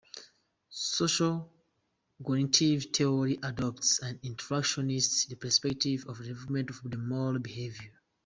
Social 0.93 1.53
cognitive 2.25 2.85
theory 2.91 3.37
adopts 3.43 3.99
an 3.99 4.17
"interactionist" 4.23 5.39
perspective 5.39 6.05
to 6.05 6.13
the 6.15 6.23
development 6.23 6.71
of 6.71 6.83
moral 6.99 7.37
behavior. 7.37 8.01